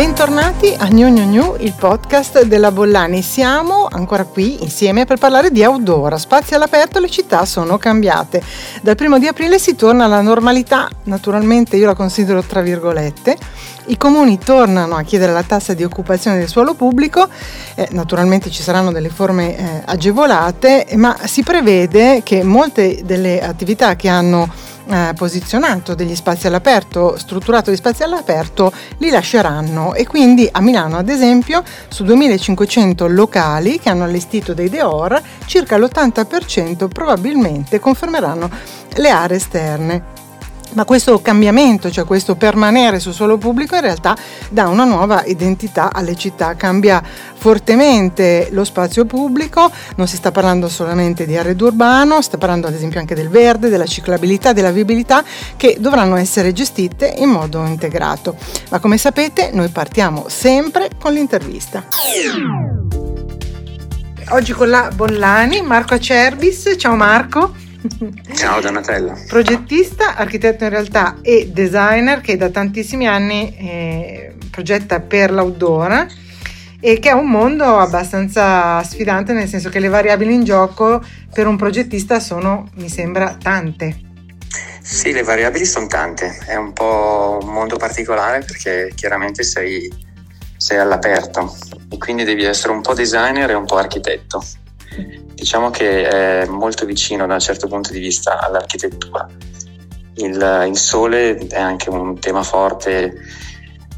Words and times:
Bentornati 0.00 0.74
a 0.78 0.86
New 0.86 1.10
New 1.10 1.28
New, 1.28 1.56
il 1.58 1.74
podcast 1.76 2.44
della 2.44 2.72
Bollani. 2.72 3.20
Siamo 3.20 3.86
ancora 3.86 4.24
qui 4.24 4.62
insieme 4.62 5.04
per 5.04 5.18
parlare 5.18 5.50
di 5.50 5.62
outdoor. 5.62 6.18
Spazi 6.18 6.54
all'aperto, 6.54 7.00
le 7.00 7.10
città 7.10 7.44
sono 7.44 7.76
cambiate. 7.76 8.42
Dal 8.80 8.94
primo 8.94 9.18
di 9.18 9.26
aprile 9.26 9.58
si 9.58 9.76
torna 9.76 10.06
alla 10.06 10.22
normalità, 10.22 10.88
naturalmente 11.04 11.76
io 11.76 11.84
la 11.84 11.92
considero 11.92 12.42
tra 12.42 12.62
virgolette. 12.62 13.36
I 13.88 13.98
comuni 13.98 14.38
tornano 14.38 14.96
a 14.96 15.02
chiedere 15.02 15.32
la 15.32 15.42
tassa 15.42 15.74
di 15.74 15.84
occupazione 15.84 16.38
del 16.38 16.48
suolo 16.48 16.72
pubblico, 16.72 17.28
eh, 17.74 17.86
naturalmente 17.90 18.48
ci 18.48 18.62
saranno 18.62 18.92
delle 18.92 19.10
forme 19.10 19.54
eh, 19.54 19.82
agevolate, 19.84 20.86
ma 20.94 21.14
si 21.24 21.42
prevede 21.42 22.22
che 22.22 22.42
molte 22.42 23.02
delle 23.04 23.42
attività 23.42 23.96
che 23.96 24.08
hanno 24.08 24.50
eh, 24.90 25.12
posizionato 25.14 25.94
degli 25.94 26.14
spazi 26.16 26.46
all'aperto, 26.46 27.16
strutturato 27.16 27.70
gli 27.70 27.76
spazi 27.76 28.02
all'aperto, 28.02 28.72
li 28.98 29.10
lasceranno 29.10 29.94
e 29.94 30.06
quindi 30.06 30.48
a 30.50 30.60
Milano 30.60 30.96
ad 30.96 31.08
esempio 31.08 31.62
su 31.88 32.04
2500 32.04 33.06
locali 33.06 33.78
che 33.78 33.88
hanno 33.88 34.04
allestito 34.04 34.52
dei 34.52 34.68
Deor 34.68 35.20
circa 35.46 35.78
l'80% 35.78 36.88
probabilmente 36.88 37.78
confermeranno 37.78 38.50
le 38.96 39.10
aree 39.10 39.36
esterne. 39.36 40.19
Ma 40.72 40.84
questo 40.84 41.20
cambiamento, 41.20 41.90
cioè 41.90 42.04
questo 42.04 42.36
permanere 42.36 43.00
sul 43.00 43.12
suolo 43.12 43.38
pubblico, 43.38 43.74
in 43.74 43.80
realtà 43.80 44.16
dà 44.50 44.68
una 44.68 44.84
nuova 44.84 45.24
identità 45.24 45.92
alle 45.92 46.14
città, 46.14 46.54
cambia 46.54 47.02
fortemente 47.34 48.48
lo 48.52 48.64
spazio 48.64 49.04
pubblico, 49.04 49.70
non 49.96 50.06
si 50.06 50.16
sta 50.16 50.30
parlando 50.30 50.68
solamente 50.68 51.26
di 51.26 51.36
arredo 51.36 51.66
urbano, 51.66 52.22
sta 52.22 52.38
parlando 52.38 52.68
ad 52.68 52.74
esempio 52.74 53.00
anche 53.00 53.16
del 53.16 53.28
verde, 53.28 53.68
della 53.68 53.86
ciclabilità, 53.86 54.52
della 54.52 54.70
viabilità, 54.70 55.24
che 55.56 55.76
dovranno 55.80 56.16
essere 56.16 56.52
gestite 56.52 57.14
in 57.18 57.30
modo 57.30 57.64
integrato. 57.64 58.36
Ma 58.70 58.78
come 58.78 58.96
sapete 58.96 59.50
noi 59.52 59.68
partiamo 59.70 60.26
sempre 60.28 60.90
con 61.00 61.12
l'intervista. 61.12 61.84
Oggi 64.28 64.52
con 64.52 64.68
la 64.68 64.90
Bollani, 64.94 65.62
Marco 65.62 65.94
Acerbis. 65.94 66.74
Ciao 66.76 66.94
Marco. 66.94 67.59
Ciao 68.34 68.60
Donatella. 68.60 69.16
Progettista, 69.26 70.16
architetto 70.16 70.64
in 70.64 70.70
realtà 70.70 71.18
e 71.22 71.50
designer 71.50 72.20
che 72.20 72.36
da 72.36 72.50
tantissimi 72.50 73.06
anni 73.06 73.56
eh, 73.56 74.34
progetta 74.50 75.00
per 75.00 75.32
l'outdoor 75.32 76.06
e 76.78 76.98
che 76.98 77.10
è 77.10 77.12
un 77.12 77.28
mondo 77.28 77.78
abbastanza 77.78 78.82
sfidante 78.82 79.32
nel 79.32 79.48
senso 79.48 79.70
che 79.70 79.78
le 79.78 79.88
variabili 79.88 80.34
in 80.34 80.44
gioco 80.44 81.02
per 81.32 81.46
un 81.46 81.56
progettista 81.56 82.20
sono, 82.20 82.68
mi 82.74 82.88
sembra, 82.88 83.36
tante. 83.40 84.08
Sì, 84.82 85.12
le 85.12 85.22
variabili 85.22 85.64
sono 85.64 85.86
tante, 85.86 86.38
è 86.46 86.56
un 86.56 86.72
po' 86.72 87.38
un 87.42 87.48
mondo 87.48 87.76
particolare 87.76 88.40
perché 88.40 88.92
chiaramente 88.94 89.42
sei, 89.42 89.90
sei 90.56 90.78
all'aperto 90.78 91.56
e 91.90 91.96
quindi 91.96 92.24
devi 92.24 92.44
essere 92.44 92.72
un 92.72 92.82
po' 92.82 92.92
designer 92.92 93.50
e 93.50 93.54
un 93.54 93.64
po' 93.64 93.76
architetto 93.76 94.44
diciamo 95.34 95.70
che 95.70 96.06
è 96.06 96.46
molto 96.46 96.84
vicino 96.84 97.26
da 97.26 97.34
un 97.34 97.40
certo 97.40 97.66
punto 97.66 97.92
di 97.92 97.98
vista 97.98 98.38
all'architettura. 98.40 99.26
Il, 100.14 100.66
il 100.68 100.76
sole 100.76 101.38
è 101.38 101.58
anche 101.58 101.88
un 101.88 102.18
tema 102.18 102.42
forte 102.42 103.14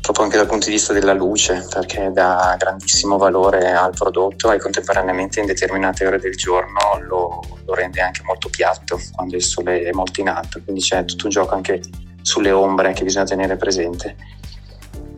proprio 0.03 0.25
anche 0.25 0.37
dal 0.37 0.49
punto 0.49 0.67
di 0.67 0.73
vista 0.73 0.93
della 0.93 1.13
luce, 1.13 1.65
perché 1.73 2.11
dà 2.13 2.57
grandissimo 2.59 3.17
valore 3.17 3.73
al 3.73 3.93
prodotto 3.93 4.51
e 4.51 4.59
contemporaneamente 4.59 5.39
in 5.39 5.47
determinate 5.47 6.05
ore 6.05 6.19
del 6.19 6.35
giorno 6.35 6.79
lo, 7.07 7.41
lo, 7.65 7.75
rende 7.75 8.01
anche 8.01 8.23
molto 8.25 8.49
piatto 8.49 9.01
quando 9.13 9.37
il 9.37 9.45
sole 9.45 9.83
è 9.83 9.93
molto 9.93 10.21
in 10.21 10.29
alto, 10.29 10.61
quindi 10.63 10.83
c'è 10.83 11.05
tutto 11.05 11.27
un 11.27 11.31
gioco 11.31 11.55
anche 11.55 11.81
sulle 12.21 12.51
ombre 12.51 12.93
che 12.93 13.05
bisogna 13.05 13.27
tenere 13.27 13.57
presente. 13.57 14.17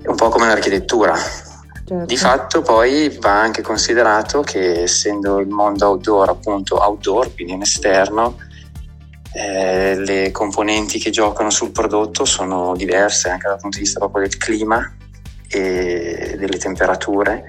È 0.02 0.08
un 0.08 0.16
po' 0.16 0.28
come 0.28 0.46
l'architettura, 0.46 1.16
Certo. 1.86 2.06
Di 2.06 2.16
fatto 2.16 2.62
poi 2.62 3.14
va 3.20 3.40
anche 3.40 3.60
considerato 3.60 4.40
che 4.40 4.84
essendo 4.84 5.38
il 5.38 5.48
mondo 5.48 5.88
outdoor 5.88 6.30
appunto 6.30 6.82
outdoor, 6.82 7.34
quindi 7.34 7.52
in 7.52 7.60
esterno, 7.60 8.38
eh, 9.34 9.94
le 9.96 10.30
componenti 10.30 10.98
che 10.98 11.10
giocano 11.10 11.50
sul 11.50 11.72
prodotto 11.72 12.24
sono 12.24 12.74
diverse 12.74 13.28
anche 13.28 13.48
dal 13.48 13.58
punto 13.58 13.76
di 13.76 13.82
vista 13.84 13.98
proprio 13.98 14.22
del 14.22 14.36
clima 14.38 14.96
e 15.48 16.36
delle 16.38 16.56
temperature. 16.56 17.44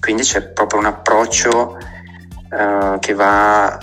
Quindi 0.00 0.22
c'è 0.22 0.42
proprio 0.42 0.80
un 0.80 0.86
approccio 0.86 1.78
eh, 2.52 2.98
che 2.98 3.14
va 3.14 3.78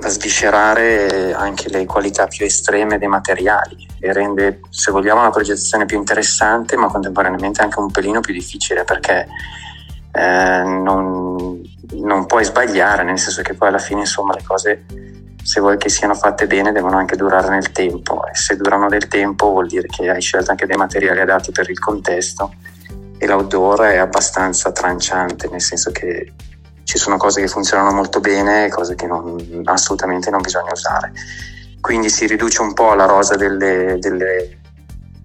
a 0.00 0.08
sviscerare 0.08 1.34
anche 1.34 1.68
le 1.68 1.84
qualità 1.84 2.26
più 2.26 2.44
estreme 2.44 2.98
dei 2.98 3.08
materiali 3.08 3.86
e 4.00 4.12
rende, 4.12 4.60
se 4.70 4.92
vogliamo, 4.92 5.22
la 5.22 5.30
progettazione 5.30 5.86
più 5.86 5.98
interessante, 5.98 6.76
ma 6.76 6.86
contemporaneamente 6.86 7.62
anche 7.62 7.80
un 7.80 7.90
pelino 7.90 8.20
più 8.20 8.32
difficile 8.32 8.84
perché 8.84 9.26
eh, 10.12 10.62
non, 10.62 11.60
non, 11.94 12.26
puoi 12.26 12.44
sbagliare, 12.44 13.02
nel 13.02 13.18
senso 13.18 13.42
che 13.42 13.54
poi 13.54 13.68
alla 13.68 13.78
fine, 13.78 14.00
insomma, 14.00 14.34
le 14.34 14.42
cose, 14.44 14.84
se 15.42 15.60
vuoi 15.60 15.76
che 15.76 15.88
siano 15.88 16.14
fatte 16.14 16.46
bene, 16.46 16.70
devono 16.70 16.96
anche 16.96 17.16
durare 17.16 17.48
nel 17.48 17.72
tempo. 17.72 18.24
E 18.26 18.34
se 18.34 18.56
durano 18.56 18.88
del 18.88 19.08
tempo 19.08 19.50
vuol 19.50 19.66
dire 19.66 19.88
che 19.88 20.08
hai 20.10 20.20
scelto 20.20 20.52
anche 20.52 20.66
dei 20.66 20.76
materiali 20.76 21.20
adatti 21.20 21.50
per 21.50 21.68
il 21.70 21.78
contesto 21.78 22.52
e 23.18 23.26
l'outdoor 23.26 23.80
è 23.80 23.96
abbastanza 23.96 24.70
tranciante, 24.70 25.48
nel 25.48 25.60
senso 25.60 25.90
che 25.90 26.32
ci 26.88 26.96
sono 26.96 27.18
cose 27.18 27.42
che 27.42 27.48
funzionano 27.48 27.92
molto 27.92 28.18
bene 28.18 28.64
e 28.64 28.68
cose 28.70 28.94
che 28.94 29.06
non, 29.06 29.36
assolutamente 29.64 30.30
non 30.30 30.40
bisogna 30.40 30.72
usare. 30.72 31.12
Quindi 31.82 32.08
si 32.08 32.26
riduce 32.26 32.62
un 32.62 32.72
po' 32.72 32.94
la 32.94 33.04
rosa 33.04 33.36
delle, 33.36 33.98
delle 33.98 34.58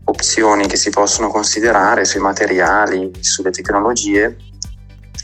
opzioni 0.03 0.68
che 0.68 0.75
si 0.75 0.90
possono 0.90 1.29
considerare 1.29 2.03
sui 2.03 2.19
materiali, 2.19 3.13
sulle 3.22 3.51
tecnologie. 3.51 4.35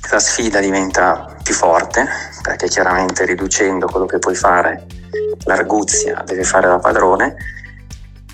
La 0.10 0.20
sfida 0.20 0.62
diventa 0.62 1.36
più 1.44 1.54
forte 1.54 2.08
perché 2.42 2.70
chiaramente 2.70 3.26
riducendo 3.26 3.88
quello 3.88 4.06
che 4.06 4.20
puoi 4.20 4.36
fare, 4.36 4.86
l'arguzia 5.44 6.24
deve 6.26 6.46
fare 6.46 6.70
da 6.70 6.80
padrone 6.80 7.36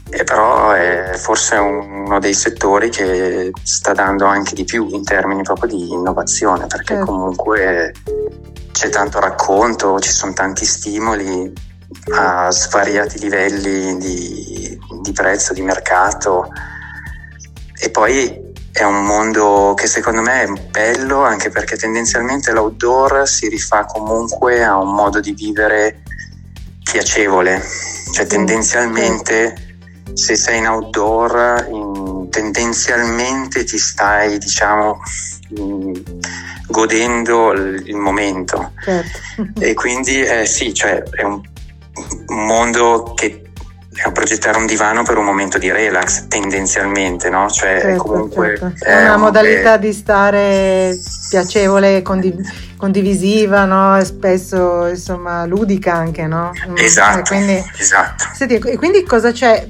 e 0.09 0.23
però 0.23 0.71
è 0.71 1.13
forse 1.16 1.55
uno 1.55 2.19
dei 2.19 2.33
settori 2.33 2.89
che 2.89 3.51
sta 3.63 3.93
dando 3.93 4.25
anche 4.25 4.53
di 4.53 4.63
più 4.63 4.88
in 4.91 5.03
termini 5.03 5.41
proprio 5.41 5.75
di 5.75 5.91
innovazione, 5.91 6.67
perché 6.67 6.95
certo. 6.95 7.11
comunque 7.11 7.93
c'è 8.71 8.89
tanto 8.89 9.19
racconto, 9.19 9.99
ci 9.99 10.11
sono 10.11 10.33
tanti 10.33 10.66
stimoli 10.66 11.51
a 12.13 12.51
svariati 12.51 13.19
livelli 13.19 13.97
di, 13.97 14.79
di 15.01 15.11
prezzo, 15.11 15.53
di 15.53 15.61
mercato. 15.61 16.51
E 17.77 17.89
poi 17.89 18.53
è 18.72 18.83
un 18.83 19.05
mondo 19.05 19.73
che 19.75 19.87
secondo 19.87 20.22
me 20.22 20.43
è 20.43 20.47
bello 20.69 21.23
anche 21.23 21.49
perché 21.49 21.77
tendenzialmente 21.77 22.51
l'outdoor 22.51 23.27
si 23.27 23.47
rifà 23.47 23.85
comunque 23.85 24.63
a 24.63 24.77
un 24.77 24.93
modo 24.93 25.19
di 25.19 25.31
vivere 25.31 26.03
piacevole, 26.83 27.61
cioè 28.13 28.25
tendenzialmente 28.25 29.64
se 30.15 30.35
sei 30.35 30.59
in 30.59 30.67
outdoor 30.67 31.67
in, 31.69 32.29
tendenzialmente 32.29 33.63
ti 33.65 33.77
stai 33.77 34.37
diciamo 34.37 34.99
in, 35.57 36.01
godendo 36.67 37.51
il, 37.51 37.95
momento 37.95 38.71
certo. 38.81 39.19
e 39.59 39.73
quindi 39.73 40.21
eh, 40.21 40.45
sì 40.45 40.73
cioè 40.73 41.03
è 41.03 41.23
un, 41.23 41.41
un 42.27 42.45
mondo 42.45 43.13
che 43.13 43.41
è 43.93 44.11
progettare 44.11 44.57
un 44.57 44.65
divano 44.65 45.03
per 45.03 45.17
un 45.17 45.25
momento 45.25 45.57
di 45.57 45.71
relax 45.71 46.27
tendenzialmente 46.27 47.29
no? 47.29 47.49
cioè 47.49 47.79
certo, 47.81 48.03
comunque 48.03 48.57
certo. 48.57 48.85
è 48.85 49.03
una 49.03 49.17
modalità 49.17 49.75
è... 49.75 49.79
di 49.79 49.93
stare 49.93 50.97
piacevole 51.29 52.01
condiv- 52.01 52.64
condivisiva, 52.77 53.65
no? 53.65 54.03
Spesso 54.03 54.87
insomma 54.87 55.45
ludica 55.45 55.93
anche, 55.93 56.27
no? 56.27 56.51
Mm, 56.67 56.77
esatto. 56.77 57.19
E 57.19 57.22
quindi, 57.23 57.63
esatto. 57.77 58.25
Senti, 58.33 58.55
e 58.55 58.77
quindi 58.77 59.03
cosa 59.03 59.31
c'è 59.31 59.67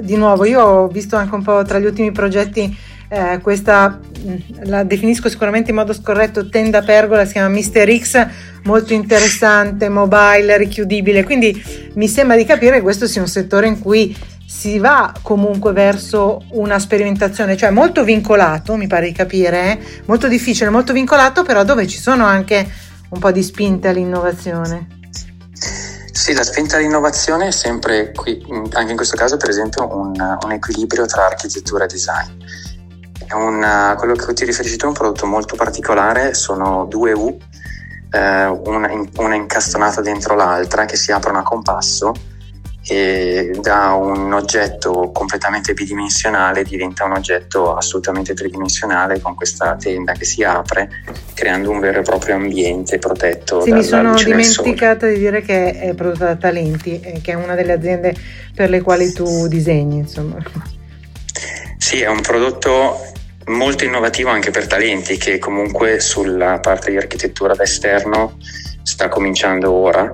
di 0.00 0.16
nuovo? 0.16 0.44
Io 0.44 0.60
ho 0.60 0.88
visto 0.88 1.16
anche 1.16 1.34
un 1.34 1.42
po' 1.42 1.62
tra 1.64 1.78
gli 1.78 1.86
ultimi 1.86 2.12
progetti 2.12 2.92
eh, 3.08 3.38
questa, 3.40 4.00
mm, 4.18 4.34
la 4.64 4.82
definisco 4.82 5.28
sicuramente 5.28 5.70
in 5.70 5.76
modo 5.76 5.92
scorretto, 5.92 6.48
tenda 6.48 6.82
pergola, 6.82 7.24
si 7.24 7.32
chiama 7.32 7.48
Mister 7.48 7.88
X, 7.96 8.26
molto 8.64 8.92
interessante, 8.92 9.88
mobile, 9.88 10.56
richiudibile, 10.56 11.22
quindi 11.22 11.62
mi 11.94 12.08
sembra 12.08 12.36
di 12.36 12.44
capire 12.44 12.76
che 12.76 12.82
questo 12.82 13.06
sia 13.06 13.20
un 13.20 13.28
settore 13.28 13.66
in 13.66 13.78
cui 13.78 14.16
si 14.56 14.78
va 14.78 15.12
comunque 15.20 15.72
verso 15.72 16.40
una 16.52 16.78
sperimentazione, 16.78 17.56
cioè 17.56 17.70
molto 17.70 18.04
vincolato, 18.04 18.76
mi 18.76 18.86
pare 18.86 19.06
di 19.06 19.12
capire, 19.12 19.72
eh? 19.72 20.02
molto 20.06 20.28
difficile, 20.28 20.70
molto 20.70 20.92
vincolato, 20.92 21.42
però 21.42 21.64
dove 21.64 21.88
ci 21.88 21.98
sono 21.98 22.24
anche 22.24 22.66
un 23.08 23.18
po' 23.18 23.32
di 23.32 23.42
spinte 23.42 23.88
all'innovazione. 23.88 24.86
Sì, 26.12 26.32
la 26.34 26.44
spinta 26.44 26.76
all'innovazione 26.76 27.48
è 27.48 27.50
sempre 27.50 28.12
qui, 28.12 28.42
anche 28.72 28.90
in 28.90 28.96
questo 28.96 29.16
caso 29.16 29.36
per 29.36 29.48
esempio 29.48 29.92
un, 29.92 30.14
un 30.14 30.52
equilibrio 30.52 31.04
tra 31.04 31.26
architettura 31.26 31.84
e 31.84 31.88
design. 31.88 32.30
Una, 33.34 33.96
quello 33.98 34.14
che 34.14 34.32
ti 34.34 34.44
riferisci 34.44 34.76
tu 34.76 34.84
è 34.84 34.88
un 34.88 34.94
prodotto 34.94 35.26
molto 35.26 35.56
particolare, 35.56 36.32
sono 36.32 36.86
due 36.88 37.12
U, 37.12 37.36
eh, 38.12 38.46
una, 38.46 38.88
una 39.16 39.34
incastonata 39.34 40.00
dentro 40.00 40.36
l'altra 40.36 40.84
che 40.84 40.96
si 40.96 41.10
aprono 41.10 41.40
a 41.40 41.42
compasso 41.42 42.12
da 42.86 43.94
un 43.94 44.30
oggetto 44.34 45.10
completamente 45.10 45.72
bidimensionale 45.72 46.64
diventa 46.64 47.04
un 47.04 47.12
oggetto 47.12 47.74
assolutamente 47.74 48.34
tridimensionale 48.34 49.20
con 49.20 49.34
questa 49.34 49.74
tenda 49.76 50.12
che 50.12 50.26
si 50.26 50.42
apre 50.42 50.90
creando 51.32 51.70
un 51.70 51.80
vero 51.80 52.00
e 52.00 52.02
proprio 52.02 52.34
ambiente 52.34 52.98
protetto 52.98 53.62
sì, 53.62 53.72
mi 53.72 53.82
sono 53.82 54.14
dimenticata 54.14 55.06
di 55.06 55.16
dire 55.16 55.40
che 55.40 55.78
è 55.80 55.94
prodotta 55.94 56.26
da 56.26 56.36
Talenti 56.36 57.00
eh, 57.00 57.20
che 57.22 57.32
è 57.32 57.34
una 57.34 57.54
delle 57.54 57.72
aziende 57.72 58.14
per 58.54 58.68
le 58.68 58.82
quali 58.82 59.12
tu 59.14 59.48
disegni 59.48 59.96
insomma. 59.96 60.36
Sì 61.78 62.02
è 62.02 62.08
un 62.08 62.20
prodotto 62.20 62.98
molto 63.46 63.84
innovativo 63.84 64.28
anche 64.28 64.50
per 64.50 64.66
Talenti 64.66 65.16
che 65.16 65.38
comunque 65.38 66.00
sulla 66.00 66.58
parte 66.60 66.90
di 66.90 66.98
architettura 66.98 67.54
d'esterno 67.54 68.36
sta 68.82 69.08
cominciando 69.08 69.72
ora 69.72 70.12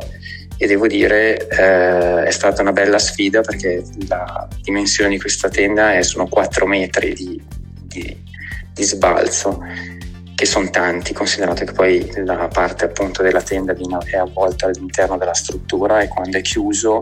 e 0.63 0.67
devo 0.67 0.87
dire 0.87 1.49
eh, 1.49 2.25
è 2.25 2.31
stata 2.31 2.61
una 2.61 2.73
bella 2.73 2.99
sfida 2.99 3.41
perché 3.41 3.83
la 4.07 4.47
dimensione 4.61 5.09
di 5.09 5.19
questa 5.19 5.49
tenda 5.49 5.95
è, 5.95 6.03
sono 6.03 6.29
4 6.29 6.67
metri 6.67 7.15
di, 7.15 7.43
di, 7.65 8.23
di 8.71 8.83
sbalzo 8.83 9.65
che 10.35 10.45
sono 10.45 10.69
tanti, 10.69 11.15
considerato 11.15 11.65
che 11.65 11.73
poi 11.73 12.13
la 12.27 12.47
parte 12.53 12.85
appunto 12.85 13.23
della 13.23 13.41
tenda 13.41 13.75
è 14.05 14.17
avvolta 14.19 14.67
all'interno 14.67 15.17
della 15.17 15.33
struttura 15.33 16.03
e 16.03 16.09
quando 16.09 16.37
è 16.37 16.43
chiuso, 16.43 17.01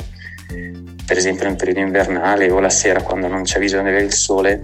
per 1.05 1.17
esempio 1.17 1.49
nel 1.49 1.57
periodo 1.57 1.81
invernale 1.81 2.53
o 2.53 2.61
la 2.61 2.71
sera 2.71 3.03
quando 3.03 3.27
non 3.27 3.43
c'è 3.43 3.59
visione 3.59 3.91
del 3.91 4.13
sole, 4.13 4.63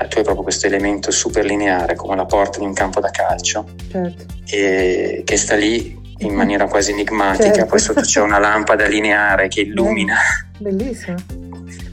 eh, 0.00 0.06
tu 0.06 0.18
hai 0.18 0.22
proprio 0.22 0.44
questo 0.44 0.68
elemento 0.68 1.10
super 1.10 1.44
lineare 1.44 1.96
come 1.96 2.14
la 2.14 2.24
porta 2.24 2.60
di 2.60 2.64
un 2.64 2.72
campo 2.72 3.00
da 3.00 3.10
calcio 3.10 3.64
certo. 3.90 4.26
che 4.44 5.24
sta 5.36 5.56
lì 5.56 5.97
in 6.18 6.34
maniera 6.34 6.66
quasi 6.66 6.92
enigmatica, 6.92 7.52
certo. 7.52 7.66
poi 7.66 7.78
sotto 7.78 8.00
c'è 8.00 8.20
una 8.20 8.38
lampada 8.38 8.86
lineare 8.86 9.48
che 9.48 9.60
illumina. 9.60 10.16
Bellissimo. 10.58 11.16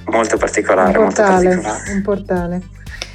Molto 0.06 0.38
particolare, 0.38 0.98
un 0.98 1.06
portale, 1.06 1.56
molto 1.56 1.62
particolare. 1.62 1.92
Un 1.92 2.02
portale. 2.02 2.62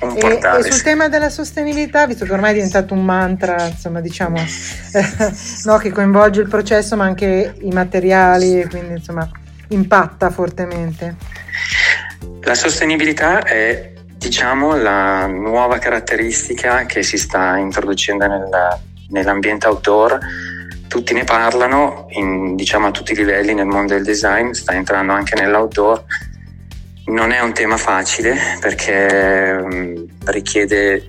Un 0.01 0.15
portale 0.15 0.59
e, 0.63 0.69
e, 0.69 0.73
sul 0.73 0.83
tema 0.83 1.09
della 1.09 1.29
sostenibilità, 1.29 2.07
visto 2.07 2.25
che 2.25 2.33
ormai 2.33 2.51
è 2.53 2.55
diventato 2.55 2.95
un 2.95 3.05
mantra, 3.05 3.67
insomma, 3.67 4.01
diciamo, 4.01 4.39
no, 5.65 5.77
che 5.77 5.91
coinvolge 5.91 6.41
il 6.41 6.49
processo 6.49 6.97
ma 6.97 7.05
anche 7.05 7.55
i 7.61 7.71
materiali, 7.71 8.67
quindi 8.69 8.95
insomma 8.95 9.29
impatta 9.69 10.31
fortemente. 10.31 11.17
La 12.41 12.55
sostenibilità 12.55 13.43
è, 13.43 13.93
diciamo, 14.17 14.77
la 14.77 15.27
nuova 15.27 15.79
caratteristica 15.79 16.87
che 16.87 17.03
si 17.03 17.19
sta 17.19 17.57
introducendo 17.57 18.27
nel, 18.27 18.49
nell'ambiente 19.11 19.67
outdoor 19.67 20.19
tutti 20.91 21.15
ne 21.15 21.23
parlano 21.23 22.07
in, 22.09 22.57
diciamo 22.57 22.89
a 22.89 22.91
tutti 22.91 23.13
i 23.13 23.15
livelli 23.15 23.55
nel 23.55 23.67
mondo 23.67 23.95
del 23.95 24.03
design, 24.03 24.51
sta 24.51 24.73
entrando 24.73 25.13
anche 25.13 25.41
nell'outdoor. 25.41 26.05
Non 27.07 27.31
è 27.31 27.39
un 27.39 27.53
tema 27.53 27.77
facile 27.77 28.37
perché 28.61 29.57
um, 29.57 30.05
richiede 30.25 31.05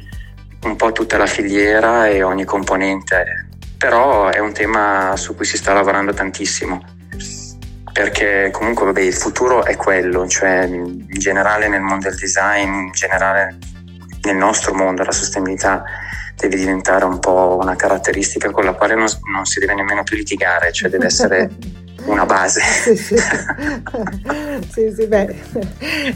un 0.66 0.76
po' 0.76 0.92
tutta 0.92 1.18
la 1.18 1.26
filiera 1.26 2.08
e 2.08 2.22
ogni 2.22 2.46
componente, 2.46 3.48
però 3.76 4.30
è 4.30 4.38
un 4.38 4.54
tema 4.54 5.16
su 5.18 5.36
cui 5.36 5.46
si 5.46 5.58
sta 5.58 5.74
lavorando 5.74 6.14
tantissimo 6.14 7.00
perché 7.92 8.52
comunque 8.52 8.86
vabbè, 8.86 9.02
il 9.02 9.14
futuro 9.14 9.66
è 9.66 9.76
quello, 9.76 10.28
cioè 10.28 10.64
in 10.64 11.08
generale 11.10 11.68
nel 11.68 11.82
mondo 11.82 12.08
del 12.08 12.18
design, 12.18 12.72
in 12.72 12.92
generale 12.92 13.58
nel 14.22 14.38
nostro 14.38 14.74
mondo 14.74 15.04
la 15.04 15.12
sostenibilità 15.12 15.84
deve 16.36 16.56
diventare 16.56 17.06
un 17.06 17.20
po' 17.20 17.58
una 17.62 17.76
caratteristica 17.76 18.52
con 18.52 18.64
la 18.64 18.74
quale 18.74 18.96
non, 18.96 19.08
non 19.34 19.46
si 19.46 19.60
deve 19.60 19.76
nemmeno 19.76 20.04
più 20.04 20.18
litigare, 20.18 20.72
cioè 20.72 20.90
deve 20.90 21.06
essere 21.06 21.50
una 22.06 22.26
base. 22.26 22.62
sì, 22.62 22.96
sì. 22.96 23.16
sì, 24.72 24.94
sì, 24.96 25.08
beh. 25.08 25.36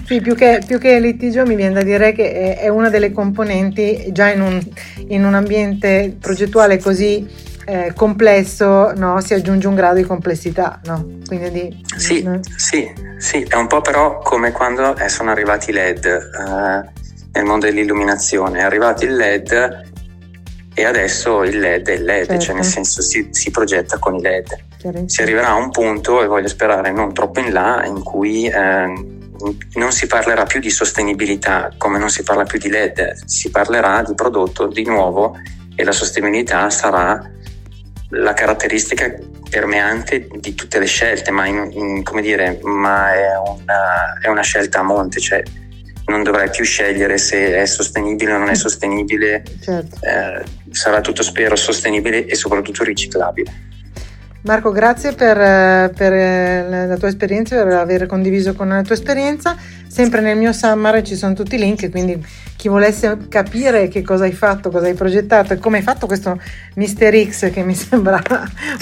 sì 0.05 0.21
più, 0.21 0.35
che, 0.35 0.61
più, 0.65 0.79
che, 0.79 0.99
litigio 0.99 1.45
mi 1.45 1.55
viene 1.55 1.73
da 1.73 1.83
dire 1.83 2.11
che 2.11 2.55
è 2.55 2.67
una 2.69 2.89
delle 2.89 3.11
componenti 3.11 4.11
già 4.11 4.31
in 4.31 4.41
un, 4.41 4.61
in 5.07 5.25
un 5.25 5.33
ambiente 5.33 6.15
progettuale 6.19 6.79
così 6.79 7.53
eh, 7.65 7.93
complesso 7.95 8.93
no? 8.93 9.19
si 9.21 9.33
aggiunge 9.33 9.67
un 9.67 9.75
grado 9.75 9.95
di 9.95 10.03
complessità. 10.03 10.79
No? 10.85 11.03
Di, 11.27 11.83
sì, 11.97 12.23
no? 12.23 12.39
sì, 12.55 12.91
sì, 13.17 13.45
è 13.47 13.55
un 13.55 13.67
po' 13.67 13.81
però 13.81 14.19
come 14.19 14.51
quando 14.51 14.95
eh, 14.95 15.09
sono 15.09 15.31
arrivati 15.31 15.71
i 15.71 15.73
LED 15.73 16.05
eh, 16.05 16.89
nel 17.33 17.43
mondo 17.43 17.65
dell'illuminazione. 17.65 18.59
È 18.59 18.63
arrivato 18.63 19.05
il 19.05 19.15
LED 19.15 19.93
e 20.75 20.83
adesso 20.83 21.43
il 21.43 21.57
LED 21.57 21.87
è 21.87 21.93
il 21.93 22.03
LED, 22.03 22.25
certo. 22.25 22.41
cioè 22.43 22.55
nel 22.55 22.63
certo. 22.63 22.83
senso 22.83 23.01
si, 23.01 23.29
si 23.31 23.49
progetta 23.49 23.97
con 23.97 24.15
i 24.15 24.21
LED. 24.21 25.07
Si 25.07 25.23
arriverà 25.23 25.49
a 25.49 25.55
un 25.55 25.71
punto, 25.71 26.21
e 26.21 26.27
voglio 26.27 26.47
sperare 26.47 26.91
non 26.91 27.11
troppo 27.13 27.39
in 27.39 27.51
là, 27.51 27.83
in 27.85 28.03
cui 28.03 28.45
eh, 28.45 28.53
non 29.73 29.91
si 29.91 30.07
parlerà 30.07 30.43
più 30.43 30.59
di 30.59 30.69
sostenibilità 30.69 31.71
come 31.77 31.97
non 31.97 32.09
si 32.09 32.23
parla 32.23 32.43
più 32.43 32.59
di 32.59 32.69
LED, 32.69 33.25
si 33.25 33.49
parlerà 33.49 34.03
di 34.03 34.13
prodotto 34.13 34.67
di 34.67 34.85
nuovo 34.85 35.37
e 35.75 35.83
la 35.83 35.91
sostenibilità 35.91 36.69
sarà 36.69 37.31
la 38.09 38.33
caratteristica 38.33 39.13
permeante 39.49 40.27
di 40.39 40.53
tutte 40.53 40.79
le 40.79 40.85
scelte, 40.85 41.31
ma, 41.31 41.45
in, 41.45 41.69
in, 41.71 42.21
dire, 42.21 42.59
ma 42.63 43.13
è, 43.13 43.37
una, 43.37 44.19
è, 44.21 44.27
una, 44.27 44.41
scelta 44.41 44.79
a 44.79 44.83
monte, 44.83 45.19
cioè 45.19 45.43
non 46.07 46.23
dovrai 46.23 46.49
più 46.49 46.63
scegliere 46.63 47.17
se 47.17 47.55
è 47.57 47.65
sostenibile 47.65 48.33
o 48.33 48.37
non 48.37 48.49
è 48.49 48.55
sostenibile, 48.55 49.43
certo. 49.61 49.97
eh, 50.05 50.43
sarà 50.75 51.01
tutto 51.01 51.23
spero 51.23 51.55
sostenibile 51.55 52.25
e 52.25 52.35
soprattutto 52.35 52.83
riciclabile. 52.83 53.73
Marco, 54.45 54.71
grazie 54.71 55.13
per, 55.13 55.39
eh, 55.39 55.91
per, 55.95 56.13
eh, 56.13 56.85
la 56.85 56.97
tua 56.97 57.07
esperienza, 57.07 57.55
per 57.63 57.73
aver 57.73 58.05
condiviso 58.05 58.53
con 58.53 58.67
la 58.67 58.83
tua 58.83 58.93
esperienza. 58.93 59.55
Sempre 59.87 60.21
nel 60.21 60.37
mio 60.37 60.53
Summer 60.53 61.01
ci 61.01 61.15
sono 61.15 61.33
tutti 61.33 61.55
i 61.55 61.57
link, 61.57 61.89
quindi 61.89 62.23
chi 62.55 62.67
volesse 62.67 63.17
capire 63.27 63.87
che 63.87 64.03
cosa 64.03 64.25
hai 64.25 64.33
fatto, 64.33 64.69
cosa 64.69 64.85
hai 64.85 64.93
progettato 64.93 65.53
e 65.53 65.57
come 65.57 65.77
hai 65.77 65.83
fatto 65.83 66.05
questo 66.05 66.39
Mister 66.75 67.15
X 67.27 67.51
che 67.51 67.63
mi 67.63 67.73
sembra 67.75 68.21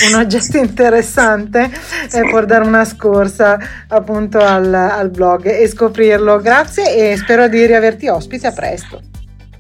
un 0.10 0.16
oggetto 0.16 0.58
interessante, 0.58 1.70
eh, 2.12 2.30
può 2.30 2.44
dare 2.44 2.66
una 2.66 2.84
scorsa 2.84 3.58
appunto 3.88 4.40
al, 4.40 4.74
al 4.74 5.10
blog 5.12 5.46
e 5.46 5.66
scoprirlo. 5.70 6.42
Grazie 6.42 7.12
e 7.12 7.16
spero 7.16 7.48
di 7.48 7.66
riaverti 7.66 8.10
ospite 8.10 8.48
a 8.48 8.52
presto. 8.52 9.13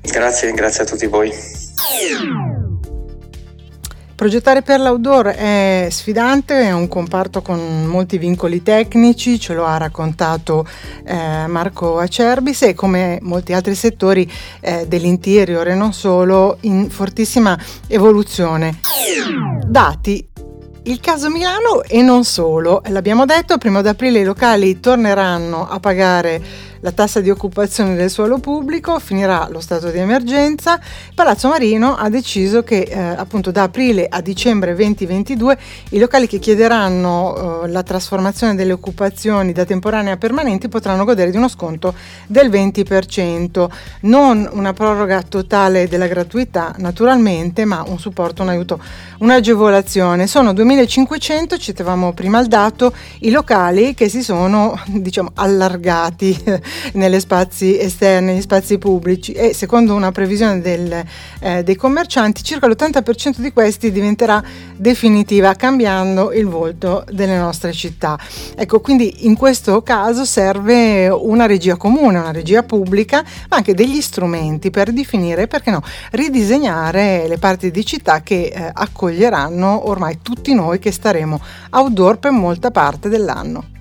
Grazie, 0.03 0.51
grazie 0.51 0.83
a 0.83 0.85
tutti 0.85 1.07
voi. 1.07 1.31
Progettare 4.15 4.61
per 4.61 4.79
l'outdoor 4.79 5.27
è 5.27 5.88
sfidante, 5.89 6.61
è 6.61 6.71
un 6.71 6.88
comparto 6.88 7.41
con 7.41 7.85
molti 7.85 8.17
vincoli 8.17 8.61
tecnici, 8.61 9.39
ce 9.39 9.53
lo 9.53 9.65
ha 9.65 9.77
raccontato 9.77 10.67
eh, 11.03 11.48
Marco 11.48 11.98
Acerbis 11.98 12.62
e 12.62 12.74
come 12.74 13.17
molti 13.22 13.53
altri 13.53 13.75
settori 13.75 14.31
eh, 14.62 14.86
dell'interior 14.88 15.67
e 15.67 15.74
non 15.74 15.93
solo 15.93 16.57
in 16.62 16.89
fortissima 16.89 17.57
evoluzione. 17.88 18.79
Dati 19.65 20.25
il 20.83 21.00
caso 21.00 21.29
Milano 21.29 21.81
e 21.81 22.01
non 22.01 22.24
solo, 22.24 22.81
l'abbiamo 22.88 23.25
detto, 23.25 23.57
primo 23.57 23.81
d'aprile 23.81 24.19
i 24.19 24.25
locali 24.25 24.79
torneranno 24.79 25.67
a 25.67 25.79
pagare 25.79 26.41
la 26.83 26.91
tassa 26.91 27.21
di 27.21 27.29
occupazione 27.29 27.95
del 27.95 28.09
suolo 28.09 28.39
pubblico, 28.39 28.99
finirà 28.99 29.47
lo 29.49 29.61
stato 29.61 29.89
di 29.89 29.99
emergenza. 29.99 30.79
Palazzo 31.15 31.47
Marino 31.47 31.95
ha 31.95 32.09
deciso 32.09 32.61
che 32.63 32.81
eh, 32.81 32.99
appunto 32.99 33.51
da 33.51 33.63
aprile 33.63 34.05
a 34.09 34.19
dicembre 34.19 34.75
2022 34.75 35.57
i 35.91 35.99
locali 35.99 36.27
che 36.27 36.39
chiederanno 36.39 37.63
eh, 37.63 37.69
la 37.69 37.83
trasformazione 37.83 38.55
delle 38.55 38.73
occupazioni 38.73 39.53
da 39.53 39.63
temporanea 39.63 40.13
a 40.13 40.17
permanenti 40.17 40.67
potranno 40.67 41.05
godere 41.05 41.31
di 41.31 41.37
uno 41.37 41.47
sconto 41.47 41.95
del 42.27 42.49
20%, 42.49 43.69
non 44.01 44.49
una 44.51 44.73
proroga 44.73 45.21
totale 45.21 45.87
della 45.87 46.07
gratuità 46.07 46.75
naturalmente, 46.79 47.63
ma 47.63 47.85
un 47.87 47.97
supporto, 47.97 48.41
un 48.41 48.49
aiuto, 48.49 48.81
un'agevolazione. 49.19 50.27
Sono 50.27 50.51
2500, 50.51 51.57
citavamo 51.57 52.11
prima 52.11 52.41
il 52.41 52.47
dato, 52.47 52.93
i 53.19 53.31
locali 53.31 53.93
che 53.93 54.09
si 54.09 54.21
sono 54.21 54.77
diciamo 54.87 55.31
allargati 55.35 56.71
negli 56.94 57.20
spazi 57.20 57.80
esterni, 57.80 58.34
negli 58.34 58.42
spazi 58.42 58.77
pubblici 58.77 59.32
e 59.32 59.53
secondo 59.53 59.94
una 59.94 60.12
previsione 60.12 60.62
del, 60.62 61.03
eh, 61.39 61.63
dei 61.63 61.75
commercianti 61.75 62.44
circa 62.44 62.68
l'80% 62.68 63.39
di 63.39 63.51
questi 63.51 63.92
diventerà 63.92 64.44
definitiva 64.75 65.53
cambiando 65.56 66.32
il 66.32 66.48
volto 66.48 67.06
delle 67.12 67.38
nostre 67.38 67.72
città. 67.72 68.18
Ecco, 68.56 68.80
quindi 68.80 69.25
in 69.25 69.36
questo 69.36 69.82
caso 69.82 70.25
serve 70.25 71.10
una 71.10 71.46
regia 71.46 71.75
comune, 71.75 72.18
una 72.20 72.32
regia 72.32 72.63
pubblica, 72.63 73.24
ma 73.50 73.58
anche 73.58 73.74
degli 73.74 74.01
strumenti 74.01 74.70
per 74.70 74.92
definire, 74.92 75.48
perché 75.48 75.72
no, 75.72 75.82
ridisegnare 76.12 77.27
le 77.27 77.38
parti 77.38 77.72
di 77.72 77.86
città 77.86 78.22
che 78.22 78.51
eh, 78.53 78.70
accoglieranno 78.74 79.89
ormai 79.89 80.20
tutti 80.22 80.53
noi 80.53 80.80
che 80.80 80.92
staremo 80.92 81.39
outdoor 81.72 82.20
per 82.20 82.32
molta 82.32 82.72
parte 82.72 83.10
dell'anno. 83.10 83.74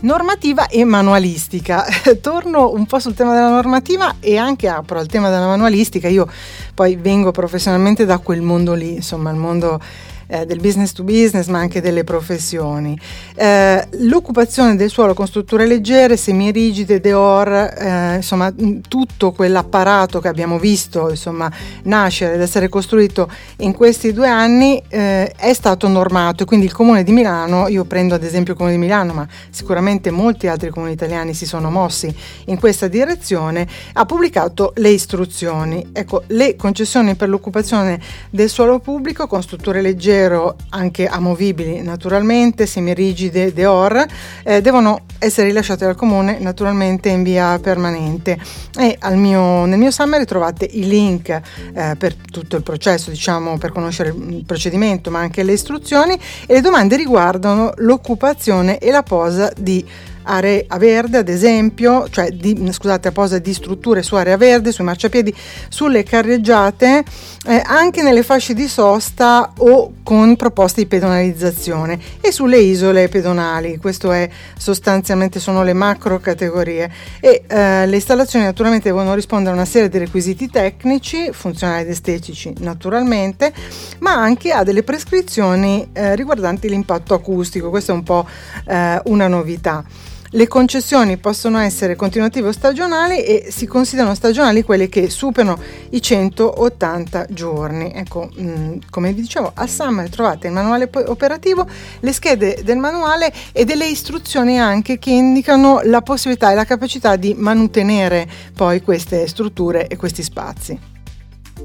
Normativa 0.00 0.68
e 0.68 0.84
manualistica. 0.84 1.84
Torno 2.20 2.70
un 2.70 2.84
po' 2.86 2.98
sul 2.98 3.14
tema 3.14 3.34
della 3.34 3.48
normativa 3.48 4.16
e 4.20 4.36
anche 4.36 4.68
apro 4.68 4.98
al 4.98 5.06
tema 5.06 5.30
della 5.30 5.46
manualistica. 5.46 6.06
Io 6.08 6.28
poi 6.74 6.96
vengo 6.96 7.30
professionalmente 7.30 8.04
da 8.04 8.18
quel 8.18 8.42
mondo 8.42 8.74
lì, 8.74 8.96
insomma, 8.96 9.30
il 9.30 9.36
mondo 9.36 9.80
eh, 10.26 10.46
del 10.46 10.60
business 10.60 10.92
to 10.92 11.02
business 11.02 11.46
ma 11.48 11.58
anche 11.58 11.80
delle 11.80 12.04
professioni. 12.04 12.98
Eh, 13.34 13.86
l'occupazione 14.00 14.76
del 14.76 14.90
suolo 14.90 15.14
con 15.14 15.26
strutture 15.26 15.66
leggere, 15.66 16.16
semirigide, 16.16 17.00
deor, 17.00 17.48
eh, 17.48 18.16
insomma 18.16 18.52
tutto 18.88 19.32
quell'apparato 19.32 20.20
che 20.20 20.28
abbiamo 20.28 20.58
visto 20.58 21.10
insomma, 21.10 21.50
nascere 21.84 22.34
ed 22.34 22.40
essere 22.40 22.68
costruito 22.68 23.30
in 23.58 23.72
questi 23.72 24.12
due 24.12 24.28
anni 24.28 24.82
eh, 24.88 25.32
è 25.36 25.52
stato 25.52 25.88
normato 25.88 26.42
e 26.42 26.46
quindi 26.46 26.66
il 26.66 26.72
Comune 26.72 27.02
di 27.02 27.12
Milano, 27.12 27.68
io 27.68 27.84
prendo 27.84 28.14
ad 28.14 28.22
esempio 28.22 28.52
il 28.52 28.58
Comune 28.58 28.76
di 28.76 28.80
Milano 28.80 29.12
ma 29.12 29.26
sicuramente 29.50 30.10
molti 30.10 30.46
altri 30.46 30.70
comuni 30.70 30.92
italiani 30.92 31.34
si 31.34 31.46
sono 31.46 31.70
mossi 31.70 32.14
in 32.46 32.58
questa 32.58 32.88
direzione, 32.88 33.66
ha 33.92 34.04
pubblicato 34.04 34.72
le 34.76 34.90
istruzioni. 34.90 35.88
Ecco, 35.92 36.24
le 36.28 36.56
concessioni 36.56 37.14
per 37.14 37.28
l'occupazione 37.28 38.00
del 38.30 38.48
suolo 38.48 38.78
pubblico 38.78 39.26
con 39.26 39.42
strutture 39.42 39.80
leggero, 40.16 40.56
anche 40.70 41.06
amovibili 41.06 41.82
naturalmente, 41.82 42.66
semirigide, 42.66 43.52
deor, 43.52 44.04
eh, 44.42 44.60
devono 44.60 45.00
essere 45.18 45.48
rilasciate 45.48 45.84
dal 45.84 45.94
comune 45.94 46.38
naturalmente 46.38 47.08
in 47.10 47.22
via 47.22 47.58
permanente. 47.58 48.38
E 48.78 48.98
mio, 49.14 49.64
nel 49.66 49.78
mio 49.78 49.90
summary 49.90 50.24
trovate 50.24 50.64
i 50.64 50.86
link 50.86 51.28
eh, 51.28 51.94
per 51.98 52.14
tutto 52.14 52.56
il 52.56 52.62
processo, 52.62 53.10
diciamo, 53.10 53.58
per 53.58 53.72
conoscere 53.72 54.08
il 54.08 54.44
procedimento, 54.46 55.10
ma 55.10 55.20
anche 55.20 55.42
le 55.42 55.52
istruzioni 55.52 56.18
e 56.46 56.54
le 56.54 56.60
domande 56.60 56.96
riguardano 56.96 57.72
l'occupazione 57.76 58.78
e 58.78 58.90
la 58.90 59.02
posa 59.02 59.52
di 59.56 59.84
area 60.26 60.64
verde, 60.78 61.18
ad 61.18 61.28
esempio, 61.28 62.08
cioè 62.08 62.30
di, 62.30 62.68
scusate, 62.72 63.08
apposa 63.08 63.38
di 63.38 63.54
strutture 63.54 64.02
su 64.02 64.14
area 64.14 64.36
verde, 64.36 64.72
sui 64.72 64.84
marciapiedi, 64.84 65.34
sulle 65.68 66.02
carreggiate, 66.02 67.04
eh, 67.46 67.62
anche 67.64 68.02
nelle 68.02 68.22
fasce 68.22 68.54
di 68.54 68.68
sosta 68.68 69.52
o 69.58 69.92
con 70.02 70.36
proposte 70.36 70.82
di 70.82 70.86
pedonalizzazione 70.86 71.98
e 72.20 72.32
sulle 72.32 72.58
isole 72.58 73.08
pedonali. 73.08 73.78
Questo 73.78 74.12
è 74.12 74.28
sostanzialmente 74.56 75.40
sono 75.40 75.62
le 75.62 75.72
macro 75.72 76.18
categorie 76.18 76.90
e 77.20 77.44
eh, 77.46 77.86
le 77.86 77.94
installazioni 77.94 78.44
naturalmente 78.44 78.88
devono 78.88 79.14
rispondere 79.14 79.50
a 79.50 79.54
una 79.54 79.64
serie 79.64 79.88
di 79.88 79.98
requisiti 79.98 80.48
tecnici, 80.48 81.30
funzionali 81.32 81.82
ed 81.82 81.90
estetici 81.90 82.52
naturalmente, 82.58 83.52
ma 84.00 84.12
anche 84.12 84.52
a 84.52 84.62
delle 84.62 84.82
prescrizioni 84.82 85.88
eh, 85.92 86.14
riguardanti 86.16 86.68
l'impatto 86.68 87.14
acustico. 87.14 87.70
Questa 87.70 87.92
è 87.92 87.94
un 87.94 88.02
po' 88.02 88.26
eh, 88.66 89.00
una 89.04 89.28
novità. 89.28 89.84
Le 90.30 90.48
concessioni 90.48 91.18
possono 91.18 91.58
essere 91.58 91.94
continuative 91.94 92.48
o 92.48 92.52
stagionali 92.52 93.22
e 93.22 93.46
si 93.50 93.66
considerano 93.66 94.14
stagionali 94.14 94.64
quelle 94.64 94.88
che 94.88 95.08
superano 95.08 95.58
i 95.90 96.02
180 96.02 97.26
giorni. 97.30 97.92
Ecco, 97.94 98.28
mm, 98.40 98.78
come 98.90 99.12
vi 99.12 99.20
dicevo, 99.20 99.52
a 99.54 99.66
Summer 99.66 100.10
trovate 100.10 100.48
il 100.48 100.52
manuale 100.52 100.90
operativo, 100.92 101.66
le 102.00 102.12
schede 102.12 102.62
del 102.64 102.78
manuale 102.78 103.32
e 103.52 103.64
delle 103.64 103.86
istruzioni 103.86 104.58
anche 104.58 104.98
che 104.98 105.10
indicano 105.10 105.80
la 105.84 106.02
possibilità 106.02 106.50
e 106.50 106.54
la 106.54 106.64
capacità 106.64 107.14
di 107.16 107.34
mantenere 107.34 108.28
poi 108.54 108.82
queste 108.82 109.28
strutture 109.28 109.86
e 109.86 109.96
questi 109.96 110.22
spazi. 110.22 110.94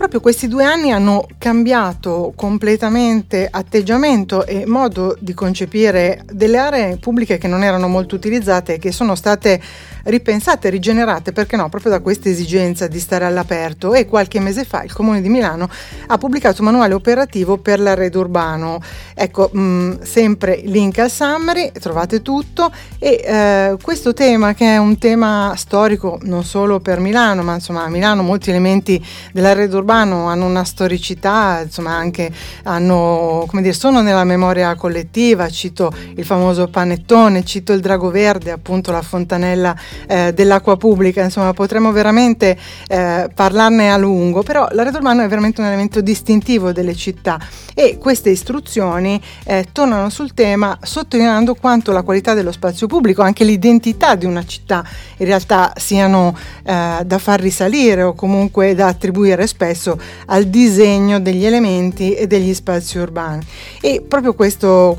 Proprio 0.02 0.20
questi 0.20 0.48
due 0.48 0.64
anni 0.64 0.92
hanno 0.92 1.28
cambiato 1.38 2.34
completamente 2.36 3.48
atteggiamento 3.48 4.48
e 4.48 4.66
modo 4.66 5.16
di 5.20 5.36
concepire 5.36 6.24
delle 6.32 6.58
aree 6.58 6.98
pubbliche 6.98 7.38
che 7.38 7.48
non 7.48 7.62
erano 7.62 7.88
molto 7.88 8.16
utilizzate 8.16 8.74
e 8.74 8.80
che 8.80 8.92
sono 8.92 9.14
state 9.14 9.62
ripensate, 10.04 10.70
rigenerate, 10.70 11.32
perché 11.32 11.56
no, 11.56 11.70
proprio 11.70 11.92
da 11.92 12.00
questa 12.00 12.30
esigenza 12.30 12.88
di 12.88 13.00
stare 13.00 13.26
all'aperto. 13.26 13.94
E 13.94 14.06
qualche 14.06 14.40
mese 14.40 14.64
fa 14.64 14.84
il 14.84 14.94
Comune 14.94 15.22
di 15.22 15.30
Milano 15.30 15.70
ha 16.08 16.18
pubblicato 16.18 16.62
un 16.62 16.68
manuale 16.68 16.94
operativo 16.94 17.58
per 17.58 17.80
l'arredo 17.80 18.20
urbano. 18.20 18.82
Ecco, 19.14 19.50
mh, 19.52 19.60
mm, 19.62 20.02
sempre 20.02 20.62
link 20.64 20.98
al 21.00 21.12
summary, 21.12 21.72
trovate 21.72 22.22
tutto. 22.22 22.72
E 23.00 23.22
eh, 23.24 23.78
questo 23.82 24.14
tema 24.14 24.54
che 24.54 24.66
è 24.66 24.78
un 24.78 24.98
tema 24.98 25.54
storico 25.56 26.20
non 26.24 26.44
solo 26.44 26.80
per 26.80 27.00
Milano, 27.00 27.44
ma 27.44 27.56
insomma 27.56 27.84
a 27.84 27.90
Milano 27.90 28.24
molti 28.24 28.50
elementi 28.50 29.04
dell'arredo 29.32 29.78
urbano 29.78 30.28
hanno 30.28 30.46
una 30.46 30.64
storicità, 30.64 31.62
insomma 31.64 31.92
anche 31.92 32.32
hanno, 32.64 33.46
come 33.48 33.62
dire, 33.62 33.74
sono 33.74 34.02
nella 34.02 34.24
memoria 34.24 34.76
collettiva, 34.76 35.50
cito 35.50 35.92
il 36.16 36.26
famoso 36.26 36.68
panettone, 36.68 37.44
cito 37.44 37.74
il 37.74 37.82
drago 37.82 38.10
verde, 38.10 38.52
appunto 38.52 38.92
la 38.92 39.02
fontanella 39.02 39.76
eh, 40.08 40.34
dell'acqua 40.34 40.78
pubblica, 40.78 41.24
insomma 41.24 41.54
potremmo 41.54 41.92
veramente 41.92 42.58
eh, 42.88 43.30
parlarne 43.34 43.92
a 43.92 43.98
lungo, 43.98 44.44
però 44.44 44.68
l'arredo 44.72 44.98
urbano 44.98 45.24
è 45.24 45.28
veramente 45.28 45.62
un 45.62 45.68
elemento 45.68 46.02
distintivo 46.02 46.72
delle 46.72 46.96
città 46.96 47.40
e 47.74 47.98
queste 47.98 48.30
istruzioni 48.30 49.22
eh, 49.46 49.68
tornano 49.72 50.10
sul 50.10 50.34
tema 50.34 50.78
sottolineando 50.82 51.56
quanto 51.56 51.92
la 51.92 52.02
qualità 52.02 52.34
dello 52.34 52.52
spazio 52.52 52.88
pubblico, 52.88 53.22
anche 53.22 53.44
l'identità 53.44 54.16
di 54.16 54.26
una 54.26 54.46
città 54.46 54.84
in 55.18 55.26
realtà 55.26 55.74
siano 55.76 56.36
eh, 56.64 57.00
da 57.06 57.18
far 57.18 57.40
risalire 57.40 58.04
o 58.04 58.14
comunque 58.14 58.76
da 58.76 58.88
attribuire 58.88 59.48
spesso 59.48 60.00
al 60.28 60.46
disegno 60.46 61.20
degli 61.20 61.46
elementi 61.46 62.14
e 62.14 62.28
degli 62.28 62.54
spazi 62.54 62.98
urbani. 62.98 63.46
E 63.80 64.04
proprio 64.08 64.34
questo, 64.34 64.96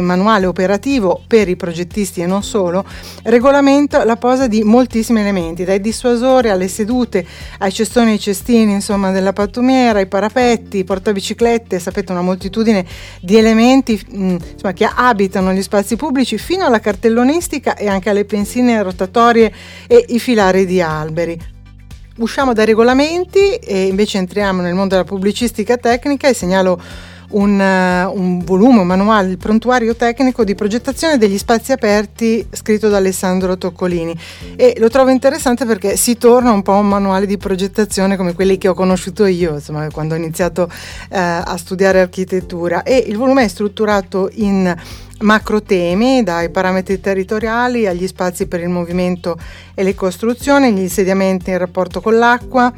manuale 0.00 0.46
operativo 0.46 1.22
per 1.26 1.48
i 1.48 1.56
progettisti 1.56 2.20
e 2.20 2.26
non 2.26 2.42
solo 2.42 2.84
regolamenta 3.24 4.04
la 4.04 4.16
posa 4.30 4.46
di 4.46 4.62
moltissimi 4.62 5.18
elementi, 5.18 5.64
dai 5.64 5.80
dissuasori 5.80 6.50
alle 6.50 6.68
sedute, 6.68 7.26
ai 7.58 7.72
cestoni 7.72 8.10
e 8.10 8.12
ai 8.12 8.18
cestini 8.20 8.74
insomma, 8.74 9.10
della 9.10 9.32
pattumiera, 9.32 9.98
ai 9.98 10.06
parapetti, 10.06 10.84
portabiciclette, 10.84 11.80
sapete 11.80 12.12
una 12.12 12.22
moltitudine 12.22 12.86
di 13.20 13.36
elementi 13.36 14.00
insomma, 14.08 14.72
che 14.72 14.88
abitano 14.88 15.52
gli 15.52 15.62
spazi 15.62 15.96
pubblici 15.96 16.38
fino 16.38 16.64
alla 16.64 16.78
cartellonistica 16.78 17.74
e 17.74 17.88
anche 17.88 18.08
alle 18.08 18.24
pensine 18.24 18.80
rotatorie 18.84 19.52
e 19.88 20.04
i 20.10 20.20
filari 20.20 20.64
di 20.64 20.80
alberi. 20.80 21.36
Usciamo 22.18 22.52
dai 22.52 22.66
regolamenti 22.66 23.54
e 23.56 23.86
invece 23.86 24.18
entriamo 24.18 24.62
nel 24.62 24.74
mondo 24.74 24.90
della 24.94 25.02
pubblicistica 25.02 25.76
tecnica 25.76 26.28
e 26.28 26.34
segnalo 26.34 26.80
un, 27.30 27.58
uh, 27.58 28.18
un, 28.18 28.42
volume, 28.44 28.80
un 28.80 28.86
manuale, 28.86 29.30
il 29.30 29.38
prontuario 29.38 29.94
tecnico 29.94 30.44
di 30.44 30.54
progettazione 30.54 31.18
degli 31.18 31.38
spazi 31.38 31.72
aperti 31.72 32.46
scritto 32.50 32.88
da 32.88 32.96
Alessandro 32.96 33.56
Toccolini. 33.58 34.16
E 34.56 34.74
lo 34.78 34.88
trovo 34.88 35.10
interessante 35.10 35.64
perché 35.64 35.96
si 35.96 36.16
torna 36.16 36.52
un 36.52 36.62
po' 36.62 36.72
a 36.72 36.78
un 36.78 36.88
manuale 36.88 37.26
di 37.26 37.36
progettazione 37.36 38.16
come 38.16 38.34
quelli 38.34 38.58
che 38.58 38.68
ho 38.68 38.74
conosciuto 38.74 39.26
io 39.26 39.54
insomma, 39.54 39.88
quando 39.90 40.14
ho 40.14 40.16
iniziato 40.16 40.62
uh, 40.62 40.68
a 41.10 41.56
studiare 41.56 42.00
architettura. 42.00 42.82
E 42.82 43.04
il 43.06 43.16
volume 43.16 43.44
è 43.44 43.48
strutturato 43.48 44.30
in 44.34 44.74
macro 45.20 45.62
temi, 45.62 46.22
dai 46.22 46.50
parametri 46.50 47.00
territoriali 47.00 47.86
agli 47.86 48.06
spazi 48.06 48.46
per 48.46 48.60
il 48.60 48.68
movimento 48.68 49.38
e 49.74 49.82
le 49.82 49.94
costruzioni, 49.94 50.72
gli 50.72 50.80
insediamenti 50.80 51.50
in 51.50 51.58
rapporto 51.58 52.00
con 52.00 52.16
l'acqua, 52.16 52.72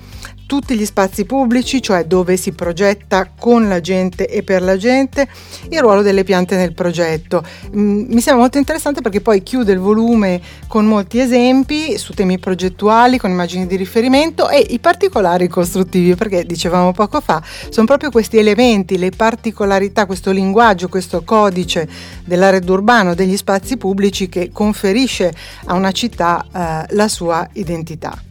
tutti 0.52 0.76
gli 0.76 0.84
spazi 0.84 1.24
pubblici, 1.24 1.80
cioè 1.80 2.04
dove 2.04 2.36
si 2.36 2.52
progetta 2.52 3.30
con 3.38 3.68
la 3.68 3.80
gente 3.80 4.26
e 4.26 4.42
per 4.42 4.60
la 4.60 4.76
gente, 4.76 5.26
il 5.70 5.80
ruolo 5.80 6.02
delle 6.02 6.24
piante 6.24 6.56
nel 6.56 6.74
progetto. 6.74 7.42
Mm, 7.74 8.12
mi 8.12 8.20
sembra 8.20 8.42
molto 8.42 8.58
interessante 8.58 9.00
perché 9.00 9.22
poi 9.22 9.42
chiude 9.42 9.72
il 9.72 9.78
volume 9.78 10.42
con 10.68 10.84
molti 10.84 11.20
esempi 11.20 11.96
su 11.96 12.12
temi 12.12 12.38
progettuali, 12.38 13.16
con 13.16 13.30
immagini 13.30 13.66
di 13.66 13.76
riferimento 13.76 14.50
e 14.50 14.58
i 14.58 14.78
particolari 14.78 15.48
costruttivi, 15.48 16.16
perché 16.16 16.44
dicevamo 16.44 16.92
poco 16.92 17.22
fa, 17.22 17.42
sono 17.70 17.86
proprio 17.86 18.10
questi 18.10 18.36
elementi, 18.36 18.98
le 18.98 19.08
particolarità, 19.08 20.04
questo 20.04 20.32
linguaggio, 20.32 20.90
questo 20.90 21.22
codice 21.24 21.88
dell'arredo 22.26 22.74
urbano, 22.74 23.14
degli 23.14 23.38
spazi 23.38 23.78
pubblici 23.78 24.28
che 24.28 24.50
conferisce 24.52 25.32
a 25.64 25.72
una 25.72 25.92
città 25.92 26.44
eh, 26.44 26.94
la 26.94 27.08
sua 27.08 27.48
identità. 27.54 28.22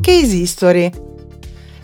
Case 0.00 0.34
History 0.34 1.08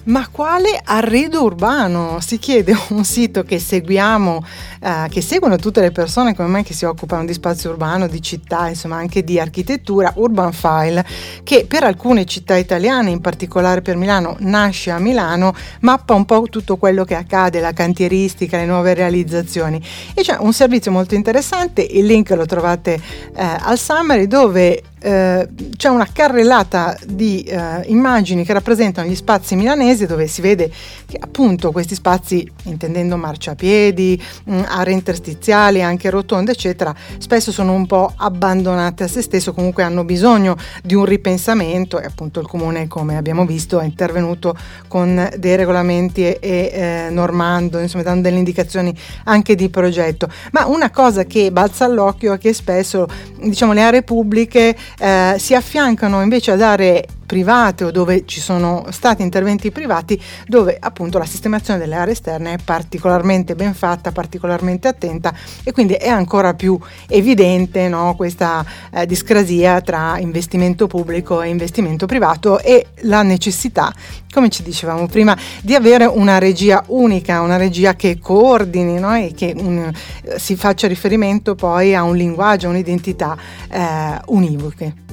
ma 0.06 0.28
quale 0.30 0.80
arredo 0.84 1.42
urbano? 1.42 2.18
Si 2.20 2.38
chiede 2.38 2.76
un 2.90 3.04
sito 3.04 3.42
che 3.42 3.58
seguiamo, 3.58 4.44
eh, 4.80 5.06
che 5.08 5.20
seguono 5.20 5.56
tutte 5.56 5.80
le 5.80 5.90
persone 5.90 6.34
come 6.34 6.48
me 6.48 6.62
che 6.62 6.74
si 6.74 6.84
occupano 6.84 7.24
di 7.24 7.32
spazio 7.32 7.70
urbano, 7.70 8.06
di 8.06 8.20
città, 8.20 8.68
insomma 8.68 8.96
anche 8.96 9.24
di 9.24 9.38
architettura, 9.38 10.12
Urban 10.16 10.52
File, 10.52 11.04
che 11.42 11.66
per 11.66 11.84
alcune 11.84 12.24
città 12.24 12.56
italiane, 12.56 13.10
in 13.10 13.20
particolare 13.20 13.82
per 13.82 13.96
Milano, 13.96 14.36
nasce 14.40 14.90
a 14.90 14.98
Milano, 14.98 15.54
mappa 15.80 16.14
un 16.14 16.24
po' 16.24 16.46
tutto 16.48 16.76
quello 16.76 17.04
che 17.04 17.14
accade, 17.14 17.60
la 17.60 17.72
cantieristica, 17.72 18.56
le 18.56 18.66
nuove 18.66 18.94
realizzazioni. 18.94 19.82
E 20.14 20.22
c'è 20.22 20.36
un 20.38 20.52
servizio 20.52 20.90
molto 20.90 21.14
interessante, 21.14 21.82
il 21.82 22.06
link 22.06 22.30
lo 22.30 22.46
trovate 22.46 22.94
eh, 22.94 23.56
al 23.60 23.78
summary, 23.78 24.26
dove 24.26 24.82
eh, 24.98 25.48
c'è 25.76 25.88
una 25.88 26.08
carrellata 26.10 26.96
di 27.06 27.42
eh, 27.42 27.82
immagini 27.86 28.44
che 28.44 28.52
rappresentano 28.52 29.08
gli 29.08 29.14
spazi 29.14 29.54
milanesi 29.54 30.06
dove 30.06 30.26
si 30.26 30.40
vede 30.40 30.70
che 31.06 31.18
appunto 31.20 31.70
questi 31.70 31.94
spazi, 31.94 32.50
intendendo 32.64 33.16
marciapiedi, 33.16 34.22
mh, 34.44 34.54
mm, 34.54 34.62
aree 34.66 34.94
interstiziali, 34.94 35.82
anche 35.82 36.08
rotonde, 36.10 36.52
eccetera, 36.52 36.94
spesso 37.18 37.52
sono 37.52 37.72
un 37.74 37.86
po' 37.86 38.12
abbandonate 38.16 39.04
a 39.04 39.08
se 39.08 39.20
stesso, 39.20 39.52
comunque 39.52 39.82
hanno 39.82 40.04
bisogno 40.04 40.56
di 40.82 40.94
un 40.94 41.04
ripensamento 41.04 42.00
e 42.00 42.06
appunto 42.06 42.40
il 42.40 42.46
comune, 42.46 42.88
come 42.88 43.16
abbiamo 43.16 43.44
visto, 43.44 43.78
è 43.80 43.84
intervenuto 43.84 44.56
con 44.88 45.28
dei 45.36 45.56
regolamenti 45.56 46.22
e, 46.22 46.38
e 46.40 46.70
eh, 46.72 47.10
normando, 47.10 47.78
insomma, 47.78 48.02
dando 48.02 48.22
delle 48.22 48.38
indicazioni 48.38 48.94
anche 49.24 49.54
di 49.54 49.68
progetto. 49.68 50.28
Ma 50.52 50.66
una 50.66 50.90
cosa 50.90 51.24
che 51.24 51.52
balza 51.52 51.84
all'occhio 51.84 52.32
è 52.32 52.38
che 52.38 52.52
spesso 52.52 53.06
diciamo, 53.40 53.72
le 53.72 53.82
aree 53.82 54.02
pubbliche 54.02 54.74
eh, 54.98 55.34
si 55.38 55.54
affiancano 55.54 56.22
invece 56.22 56.52
ad 56.52 56.62
aree 56.62 57.04
private 57.26 57.84
o 57.84 57.90
dove 57.90 58.24
ci 58.24 58.40
sono 58.40 58.86
stati 58.90 59.22
interventi 59.22 59.70
privati 59.70 60.20
dove 60.46 60.76
appunto 60.78 61.18
la 61.18 61.24
sistemazione 61.24 61.78
delle 61.78 61.96
aree 61.96 62.12
esterne 62.12 62.54
è 62.54 62.58
particolarmente 62.64 63.54
ben 63.54 63.74
fatta, 63.74 64.12
particolarmente 64.12 64.88
attenta 64.88 65.34
e 65.62 65.72
quindi 65.72 65.94
è 65.94 66.08
ancora 66.08 66.54
più 66.54 66.78
evidente 67.08 67.88
no, 67.88 68.14
questa 68.16 68.64
eh, 68.92 69.06
discrasia 69.06 69.80
tra 69.80 70.18
investimento 70.18 70.86
pubblico 70.86 71.42
e 71.42 71.48
investimento 71.48 72.06
privato 72.06 72.60
e 72.60 72.86
la 73.02 73.22
necessità, 73.22 73.92
come 74.32 74.48
ci 74.48 74.62
dicevamo 74.62 75.06
prima, 75.06 75.36
di 75.62 75.74
avere 75.74 76.04
una 76.06 76.38
regia 76.38 76.82
unica, 76.88 77.40
una 77.40 77.56
regia 77.56 77.94
che 77.94 78.18
coordini 78.18 78.98
no, 78.98 79.14
e 79.14 79.32
che 79.34 79.54
un, 79.56 79.90
si 80.36 80.56
faccia 80.56 80.86
riferimento 80.86 81.54
poi 81.54 81.94
a 81.94 82.02
un 82.02 82.16
linguaggio, 82.16 82.66
a 82.66 82.70
un'identità 82.70 83.36
eh, 83.70 84.20
univoche. 84.26 85.04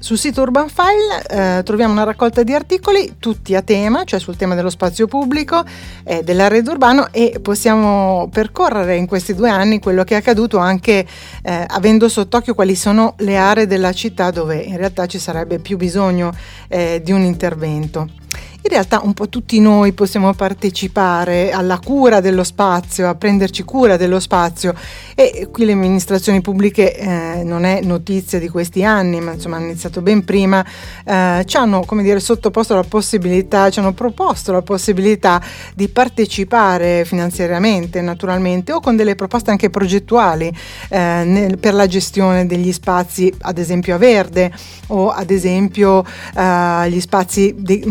Sul 0.00 0.16
sito 0.16 0.40
Urban 0.40 0.70
File 0.70 1.58
eh, 1.58 1.62
troviamo 1.62 1.92
una 1.92 2.04
raccolta 2.04 2.42
di 2.42 2.54
articoli 2.54 3.16
tutti 3.18 3.54
a 3.54 3.60
tema, 3.60 4.04
cioè 4.04 4.18
sul 4.18 4.34
tema 4.34 4.54
dello 4.54 4.70
spazio 4.70 5.06
pubblico 5.06 5.62
e 6.02 6.16
eh, 6.16 6.22
dell'arredo 6.22 6.70
urbano 6.70 7.12
e 7.12 7.38
possiamo 7.42 8.26
percorrere 8.32 8.96
in 8.96 9.06
questi 9.06 9.34
due 9.34 9.50
anni 9.50 9.78
quello 9.78 10.02
che 10.02 10.14
è 10.14 10.16
accaduto 10.16 10.56
anche 10.56 11.06
eh, 11.42 11.66
avendo 11.68 12.08
sott'occhio 12.08 12.54
quali 12.54 12.76
sono 12.76 13.12
le 13.18 13.36
aree 13.36 13.66
della 13.66 13.92
città 13.92 14.30
dove 14.30 14.56
in 14.56 14.78
realtà 14.78 15.04
ci 15.04 15.18
sarebbe 15.18 15.58
più 15.58 15.76
bisogno 15.76 16.32
eh, 16.68 17.02
di 17.04 17.12
un 17.12 17.20
intervento 17.20 18.19
in 18.62 18.70
realtà 18.70 19.00
un 19.02 19.14
po' 19.14 19.28
tutti 19.28 19.58
noi 19.58 19.92
possiamo 19.92 20.34
partecipare 20.34 21.50
alla 21.50 21.78
cura 21.78 22.20
dello 22.20 22.44
spazio, 22.44 23.08
a 23.08 23.14
prenderci 23.14 23.62
cura 23.62 23.96
dello 23.96 24.20
spazio. 24.20 24.74
E 25.14 25.48
qui 25.50 25.64
le 25.64 25.72
amministrazioni 25.72 26.42
pubbliche 26.42 26.94
eh, 26.96 27.42
non 27.42 27.64
è 27.64 27.80
notizia 27.82 28.38
di 28.38 28.48
questi 28.48 28.84
anni, 28.84 29.20
ma 29.20 29.32
insomma 29.32 29.56
hanno 29.56 29.66
iniziato 29.66 30.02
ben 30.02 30.24
prima, 30.24 30.64
eh, 31.04 31.42
ci 31.46 31.56
hanno 31.56 31.84
come 31.86 32.02
dire 32.02 32.20
sottoposto 32.20 32.74
la 32.74 32.84
possibilità, 32.84 33.70
ci 33.70 33.78
hanno 33.78 33.92
proposto 33.92 34.52
la 34.52 34.62
possibilità 34.62 35.42
di 35.74 35.88
partecipare 35.88 37.04
finanziariamente 37.04 38.00
naturalmente 38.00 38.72
o 38.72 38.80
con 38.80 38.96
delle 38.96 39.14
proposte 39.14 39.50
anche 39.50 39.70
progettuali 39.70 40.52
eh, 40.88 41.22
nel, 41.24 41.58
per 41.58 41.74
la 41.74 41.86
gestione 41.86 42.46
degli 42.46 42.72
spazi 42.72 43.32
ad 43.40 43.58
esempio 43.58 43.94
a 43.94 43.98
verde 43.98 44.52
o 44.88 45.10
ad 45.10 45.30
esempio 45.30 46.04
eh, 46.36 46.90
gli 46.90 47.00
spazi 47.00 47.54
di, 47.56 47.82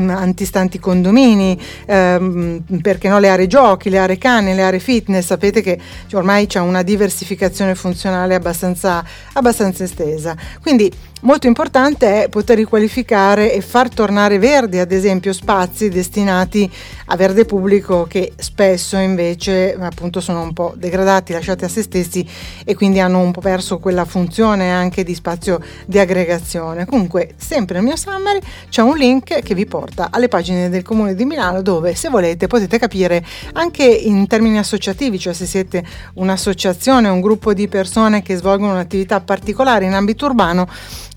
tanti 0.60 0.78
condomini, 0.78 1.58
ehm, 1.86 2.64
perché 2.82 3.08
no, 3.08 3.18
le 3.20 3.30
aree 3.30 3.48
giochi, 3.48 3.90
le 3.90 3.98
aree 3.98 4.18
cane, 4.18 4.54
le 4.54 4.64
aree 4.64 4.80
fitness, 4.80 5.26
sapete 5.26 5.62
che 5.62 5.80
ormai 6.14 6.48
c'è 6.48 6.60
una 6.60 6.84
diversificazione 6.84 7.76
funzionale 7.76 8.36
abbastanza, 8.36 9.04
abbastanza 9.34 9.86
estesa. 9.86 10.36
Quindi 10.62 10.92
Molto 11.22 11.48
importante 11.48 12.24
è 12.24 12.30
poter 12.30 12.56
riqualificare 12.56 13.54
e 13.54 13.60
far 13.60 13.90
tornare 13.90 14.40
verdi, 14.40 14.80
ad 14.80 14.94
esempio, 14.94 15.34
spazi 15.34 15.90
destinati 15.90 16.72
a 17.08 17.16
verde 17.18 17.44
pubblico 17.44 18.06
che 18.08 18.32
spesso 18.38 18.96
invece 18.96 19.76
appunto 19.78 20.22
sono 20.22 20.42
un 20.42 20.54
po' 20.54 20.74
degradati, 20.78 21.34
lasciati 21.34 21.66
a 21.66 21.68
se 21.68 21.82
stessi 21.82 22.26
e 22.64 22.74
quindi 22.74 23.02
hanno 23.02 23.20
un 23.20 23.32
po' 23.32 23.42
perso 23.42 23.80
quella 23.80 24.06
funzione 24.06 24.72
anche 24.72 25.04
di 25.04 25.14
spazio 25.14 25.60
di 25.86 26.00
aggregazione. 26.00 26.86
Comunque, 26.86 27.34
sempre 27.36 27.76
nel 27.76 27.84
mio 27.84 27.98
summary 27.98 28.40
c'è 28.70 28.82
un 28.82 28.96
link 28.96 29.42
che 29.42 29.54
vi 29.54 29.66
porta 29.66 30.08
alle 30.12 30.30
pagine 30.30 30.70
del 30.70 30.84
Comune 30.84 31.16
di 31.16 31.26
Milano 31.26 31.62
dove 31.62 31.96
se 31.96 32.08
volete 32.08 32.48
potete 32.48 32.80
capire 32.80 33.26
anche 33.54 33.84
in 33.84 34.26
termini 34.26 34.58
associativi, 34.58 35.20
cioè 35.20 35.34
se 35.34 35.46
siete 35.46 35.84
un'associazione, 36.14 37.10
un 37.10 37.20
gruppo 37.20 37.54
di 37.54 37.68
persone 37.68 38.22
che 38.22 38.38
svolgono 38.38 38.72
un'attività 38.72 39.20
particolare 39.20 39.84
in 39.84 39.94
ambito 39.94 40.28
urbano, 40.28 40.66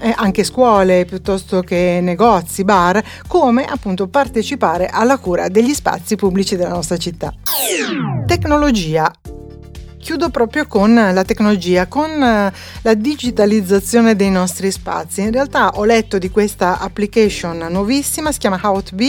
eh, 0.02 0.12
anche 0.16 0.42
scuole 0.42 1.04
piuttosto 1.04 1.60
che 1.60 2.00
negozi, 2.02 2.64
bar, 2.64 3.02
come 3.28 3.64
appunto 3.64 4.08
partecipare 4.08 4.86
alla 4.86 5.18
cura 5.18 5.48
degli 5.48 5.72
spazi 5.72 6.16
pubblici 6.16 6.56
della 6.56 6.70
nostra 6.70 6.96
città. 6.96 7.32
Tecnologia 8.26 9.10
chiudo 10.02 10.30
proprio 10.30 10.66
con 10.66 10.92
la 10.92 11.22
tecnologia, 11.22 11.86
con 11.86 12.10
eh, 12.10 12.52
la 12.82 12.94
digitalizzazione 12.94 14.16
dei 14.16 14.30
nostri 14.30 14.72
spazi. 14.72 15.20
In 15.20 15.30
realtà 15.30 15.70
ho 15.76 15.84
letto 15.84 16.18
di 16.18 16.28
questa 16.28 16.80
application 16.80 17.68
nuovissima, 17.70 18.32
si 18.32 18.40
chiama 18.40 18.58
HowTB, 18.60 19.00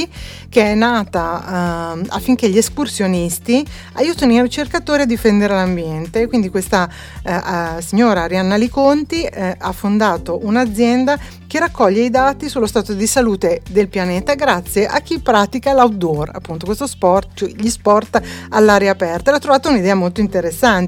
che 0.49 0.61
è 0.63 0.75
nata 0.75 1.95
uh, 1.97 2.05
affinché 2.09 2.47
gli 2.47 2.59
escursionisti 2.59 3.65
aiutino 3.93 4.33
i 4.33 4.41
ricercatori 4.41 5.01
a 5.01 5.05
difendere 5.05 5.55
l'ambiente. 5.55 6.27
Quindi 6.27 6.49
questa 6.49 6.87
uh, 7.23 7.31
uh, 7.31 7.81
signora 7.81 8.21
Arianna 8.21 8.55
Liconti 8.55 9.25
ha 9.25 9.71
fondato 9.71 10.39
un'azienda 10.43 11.17
che 11.47 11.59
raccoglie 11.59 12.03
i 12.03 12.09
dati 12.09 12.49
sullo 12.49 12.65
stato 12.67 12.93
di 12.93 13.07
salute 13.07 13.61
del 13.69 13.87
pianeta 13.87 14.33
grazie 14.35 14.85
a 14.85 14.99
chi 15.01 15.19
pratica 15.19 15.73
l'outdoor, 15.73 16.31
appunto 16.33 16.65
questo 16.65 16.87
sport, 16.87 17.29
cioè 17.35 17.49
gli 17.49 17.69
sport 17.69 18.21
all'aria 18.49 18.91
aperta. 18.91 19.31
L'ho 19.31 19.39
trovata 19.39 19.69
un'idea 19.69 19.95
molto 19.95 20.19
interessante. 20.19 20.82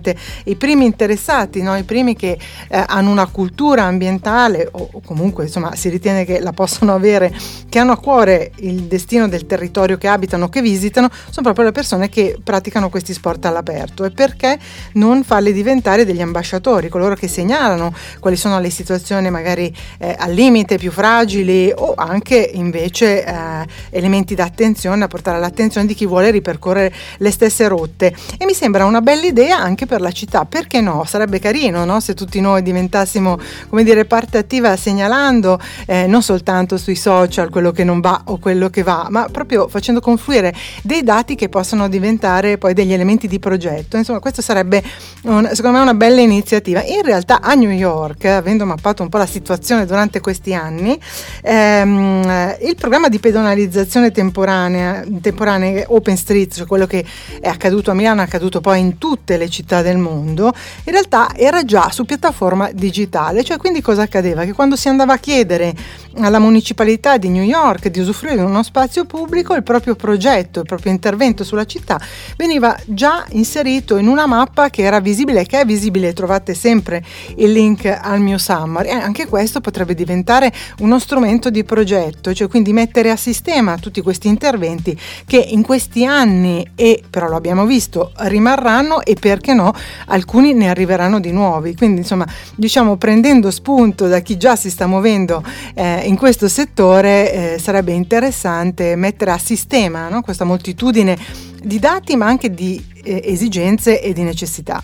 I 0.46 0.56
primi 0.56 0.86
interessati, 0.86 1.62
no? 1.62 1.76
i 1.76 1.84
primi 1.84 2.16
che 2.16 2.38
eh, 2.68 2.84
hanno 2.88 3.12
una 3.12 3.28
cultura 3.28 3.84
ambientale 3.84 4.68
o, 4.72 4.90
o, 4.92 5.02
comunque 5.04 5.46
insomma 5.46 5.76
si 5.76 5.90
ritiene 5.90 6.26
che 6.26 6.40
la 6.40 6.52
possano 6.52 6.94
avere, 6.94 7.34
che 7.70 7.80
hanno 7.80 7.94
a 7.94 7.98
cuore 7.98 8.52
il 8.58 8.84
destino 8.84 9.28
del 9.28 9.46
territorio 9.46 9.98
che 9.98 10.08
abitano, 10.08 10.50
che 10.50 10.62
visitano, 10.62 11.10
sono 11.12 11.42
proprio 11.42 11.66
le 11.66 11.72
persone 11.72 12.10
che 12.10 12.38
praticano 12.44 12.90
questi 12.90 13.14
sport 13.14 13.46
all'aperto. 13.46 14.04
E 14.06 14.12
perché 14.12 14.58
non 14.94 15.24
farli 15.24 15.54
diventare 15.54 16.06
degli 16.06 16.22
ambasciatori, 16.22 16.90
coloro 16.90 17.16
che 17.16 17.28
segnalano 17.28 17.94
quali 18.20 18.36
sono 18.36 18.60
le 18.60 18.70
situazioni 18.70 19.30
magari 19.30 19.74
eh, 19.98 20.16
al 20.18 20.34
limite 20.34 20.78
più 20.78 20.92
fragili 20.92 21.72
o 21.76 21.94
anche 21.96 22.50
invece 22.54 23.26
eh, 23.26 23.66
elementi 23.90 24.36
d'attenzione 24.36 25.00
da 25.00 25.08
portare 25.08 25.38
all'attenzione 25.38 25.88
di 25.88 25.94
chi 25.94 26.06
vuole 26.06 26.32
ripercorrere 26.32 26.94
le 27.18 27.32
stesse 27.32 27.68
rotte 27.68 28.14
e 28.38 28.46
mi 28.46 28.54
sembra 28.54 28.86
una 28.86 29.02
bella 29.02 29.26
idea 29.26 29.58
anche 29.58 29.85
per 29.86 30.02
la 30.02 30.12
città. 30.12 30.46
Perché 30.46 30.82
no? 30.82 31.04
Sarebbe 31.06 31.40
carino 31.40 31.84
no? 31.86 32.00
se 32.00 32.14
tutti 32.14 32.40
noi 32.40 32.62
diventassimo 32.62 33.38
come 33.70 33.84
dire 33.84 34.06
parte 34.06 34.38
attiva 34.38 34.76
segnalando 34.78 35.60
eh, 35.88 36.08
non 36.08 36.22
soltanto 36.22 36.78
sui 36.78 36.96
social 36.96 37.50
quello 37.50 37.72
che 37.72 37.84
non 37.84 38.00
va 38.00 38.22
o 38.26 38.38
quello 38.38 38.70
che 38.70 38.84
va 38.84 39.08
ma 39.10 39.28
proprio 39.32 39.68
facendo 39.68 40.00
confluire 40.00 40.54
dei 40.84 41.04
dati 41.04 41.36
che 41.36 41.50
possono 41.50 41.90
diventare 41.90 42.58
poi 42.58 42.74
degli 42.74 42.94
elementi 42.94 43.28
di 43.28 43.40
progetto. 43.40 43.98
Insomma 43.98 44.20
questo 44.20 44.42
sarebbe 44.42 44.84
un, 45.24 45.50
secondo 45.54 45.78
me 45.78 45.84
una 45.84 45.94
bella 45.94 46.22
iniziativa. 46.22 46.84
In 46.84 47.02
realtà 47.02 47.42
a 47.42 47.54
New 47.56 47.72
York 47.72 48.26
avendo 48.26 48.66
mappato 48.66 49.02
un 49.02 49.10
po' 49.10 49.18
la 49.18 49.26
situazione 49.26 49.86
durante 49.86 50.20
questi 50.20 50.34
questi 50.36 50.54
anni, 50.54 51.00
ehm, 51.42 52.58
il 52.62 52.76
programma 52.76 53.08
di 53.08 53.20
pedonalizzazione 53.20 54.12
temporanea, 54.12 55.04
temporanea 55.22 55.86
Open 55.88 56.18
Street, 56.18 56.54
cioè 56.54 56.68
quello 56.68 56.86
che 56.86 57.04
è 57.40 57.48
accaduto 57.48 57.92
a 57.92 57.94
Milano, 57.94 58.22
è 58.22 58.26
accaduto 58.26 58.60
poi 58.60 58.80
in 58.80 58.98
tutte 58.98 59.38
le 59.38 59.50
città 59.50 59.75
del 59.82 59.98
mondo, 59.98 60.54
in 60.84 60.92
realtà 60.92 61.36
era 61.36 61.64
già 61.64 61.90
su 61.92 62.06
piattaforma 62.06 62.70
digitale, 62.72 63.44
cioè 63.44 63.58
quindi 63.58 63.82
cosa 63.82 64.04
accadeva? 64.04 64.44
Che 64.44 64.54
quando 64.54 64.76
si 64.76 64.88
andava 64.88 65.14
a 65.14 65.18
chiedere 65.18 65.74
alla 66.18 66.40
municipalità 66.40 67.18
di 67.18 67.30
New 67.30 67.44
York 67.44 67.90
di 67.90 68.00
usufruire 68.00 68.38
di 68.38 68.44
uno 68.44 68.64
spazio 68.64 69.06
pubblico, 69.06 69.54
il 69.54 69.64
proprio 69.64 69.96
progetto, 69.96 70.60
il 70.60 70.66
proprio 70.66 70.92
intervento 70.92 71.44
sulla 71.44 71.66
città 71.66 72.00
veniva 72.38 72.78
già 72.86 73.26
inserito 73.30 73.98
in 73.98 74.08
una 74.08 74.26
mappa 74.26 74.70
che 74.70 74.84
era 74.84 75.00
visibile, 75.00 75.46
che 75.46 75.60
è 75.60 75.66
visibile, 75.66 76.14
trovate 76.14 76.54
sempre 76.54 77.04
il 77.38 77.52
link 77.52 77.86
al 77.86 78.22
mio 78.22 78.38
summary. 78.38 78.90
E 78.90 78.94
anche 78.94 79.28
questo 79.28 79.62
potrebbe 79.62 79.94
diventare 79.94 80.52
uno 80.80 81.00
strumento 81.00 81.50
di 81.50 81.64
progetto, 81.64 82.34
cioè 82.34 82.48
quindi 82.48 82.74
mettere 82.74 83.10
a 83.10 83.16
sistema 83.16 83.78
tutti 83.78 84.02
questi 84.02 84.28
interventi 84.28 84.98
che 85.26 85.38
in 85.38 85.62
questi 85.62 86.06
anni, 86.06 86.66
e 86.76 87.04
però 87.10 87.28
lo 87.28 87.36
abbiamo 87.36 87.66
visto, 87.66 88.12
rimarranno 88.16 89.02
e 89.04 89.16
perché 89.20 89.54
no, 89.66 89.74
alcuni 90.08 90.54
ne 90.54 90.70
arriveranno 90.70 91.20
di 91.20 91.32
nuovi. 91.32 91.76
Quindi 91.76 92.02
insomma, 92.02 92.28
diciamo 92.56 92.98
prendendo 92.98 93.52
spunto 93.52 94.08
da 94.08 94.20
chi 94.20 94.38
già 94.38 94.56
si 94.56 94.70
sta 94.70 94.86
muovendo 94.86 95.44
eh, 95.74 96.02
in 96.06 96.16
questo 96.18 96.48
settore 96.48 97.54
eh, 97.54 97.60
sarebbe 97.60 97.92
interessante 97.92 98.96
mettere 98.96 99.32
a 99.32 99.38
sistema 99.38 100.10
no? 100.10 100.22
questa 100.22 100.44
moltitudine 100.44 101.18
di 101.64 101.80
dati 101.80 102.16
ma 102.16 102.28
anche 102.28 102.52
di 102.52 102.84
eh, 103.04 103.22
esigenze 103.26 104.02
e 104.02 104.14
di 104.14 104.24
necessità. 104.24 104.84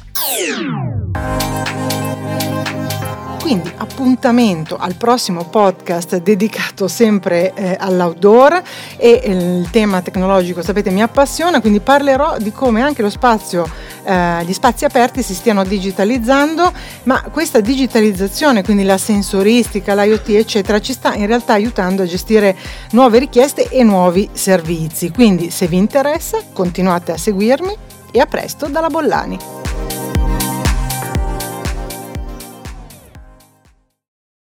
Quindi 3.41 3.71
appuntamento 3.75 4.77
al 4.77 4.95
prossimo 4.95 5.43
podcast 5.43 6.21
dedicato 6.21 6.87
sempre 6.87 7.53
eh, 7.53 7.75
all'outdoor 7.77 8.61
e 8.95 9.21
il 9.25 9.67
tema 9.71 10.01
tecnologico 10.01 10.61
sapete 10.61 10.89
mi 10.89 11.01
appassiona, 11.01 11.59
quindi 11.59 11.79
parlerò 11.79 12.37
di 12.37 12.51
come 12.51 12.81
anche 12.81 13.01
lo 13.01 13.09
spazio, 13.09 13.67
eh, 14.03 14.43
gli 14.45 14.53
spazi 14.53 14.85
aperti 14.85 15.21
si 15.23 15.33
stiano 15.33 15.63
digitalizzando, 15.63 16.71
ma 17.03 17.21
questa 17.31 17.59
digitalizzazione, 17.59 18.63
quindi 18.63 18.83
la 18.83 18.97
sensoristica, 18.97 19.95
l'IoT 19.95 20.29
eccetera, 20.29 20.79
ci 20.79 20.93
sta 20.93 21.13
in 21.13 21.27
realtà 21.27 21.53
aiutando 21.53 22.03
a 22.03 22.05
gestire 22.05 22.55
nuove 22.91 23.19
richieste 23.19 23.69
e 23.69 23.83
nuovi 23.83 24.29
servizi. 24.33 25.11
Quindi 25.11 25.49
se 25.49 25.67
vi 25.67 25.77
interessa 25.77 26.39
continuate 26.53 27.11
a 27.11 27.17
seguirmi 27.17 27.75
e 28.11 28.19
a 28.19 28.25
presto 28.25 28.67
dalla 28.67 28.89
Bollani. 28.89 29.60